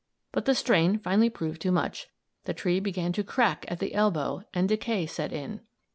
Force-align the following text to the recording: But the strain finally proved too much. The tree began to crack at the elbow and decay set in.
But 0.31 0.45
the 0.45 0.55
strain 0.55 0.97
finally 0.97 1.29
proved 1.29 1.61
too 1.61 1.71
much. 1.71 2.07
The 2.45 2.55
tree 2.55 2.79
began 2.79 3.13
to 3.13 3.23
crack 3.23 3.65
at 3.67 3.77
the 3.77 3.93
elbow 3.93 4.41
and 4.51 4.67
decay 4.67 5.05
set 5.05 5.31
in. 5.31 5.61